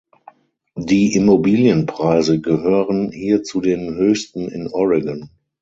Die 0.79 1.13
Immobilienpreise 1.13 2.41
gehören 2.41 3.11
hier 3.11 3.43
zu 3.43 3.61
den 3.61 3.93
höchsten 3.97 4.47
in 4.49 4.65
Oregon. 4.65 5.29